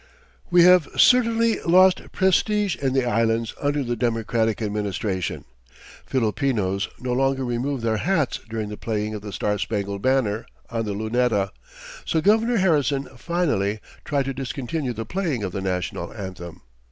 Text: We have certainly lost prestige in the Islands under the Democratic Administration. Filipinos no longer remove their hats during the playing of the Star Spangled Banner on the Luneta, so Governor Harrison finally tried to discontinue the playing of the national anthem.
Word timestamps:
We 0.49 0.63
have 0.63 0.87
certainly 0.97 1.59
lost 1.59 2.01
prestige 2.11 2.75
in 2.75 2.93
the 2.93 3.05
Islands 3.05 3.53
under 3.61 3.83
the 3.83 3.95
Democratic 3.95 4.59
Administration. 4.59 5.45
Filipinos 6.07 6.89
no 6.99 7.13
longer 7.13 7.45
remove 7.45 7.81
their 7.81 7.97
hats 7.97 8.39
during 8.49 8.69
the 8.69 8.77
playing 8.77 9.13
of 9.13 9.21
the 9.21 9.31
Star 9.31 9.59
Spangled 9.59 10.01
Banner 10.01 10.47
on 10.71 10.85
the 10.85 10.93
Luneta, 10.95 11.51
so 12.03 12.19
Governor 12.19 12.57
Harrison 12.57 13.09
finally 13.15 13.79
tried 14.03 14.25
to 14.25 14.33
discontinue 14.33 14.93
the 14.93 15.05
playing 15.05 15.43
of 15.43 15.51
the 15.51 15.61
national 15.61 16.11
anthem. 16.11 16.61